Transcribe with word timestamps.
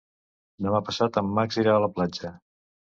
Demà 0.67 0.81
passat 0.89 1.21
en 1.23 1.31
Max 1.41 1.63
irà 1.67 1.77
a 1.79 1.87
la 1.87 1.95
platja. 2.01 2.35